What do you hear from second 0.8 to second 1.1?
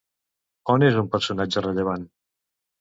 és